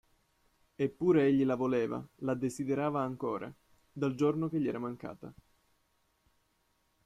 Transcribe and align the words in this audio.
Eppure 0.73 1.27
egli 1.27 1.45
la 1.45 1.53
voleva, 1.53 2.03
la 2.21 2.33
desiderava 2.33 3.03
ancora: 3.03 3.53
dal 3.91 4.15
giorno 4.15 4.49
che 4.49 4.59
gli 4.59 4.67
era 4.67 4.79
mancata. 4.79 5.31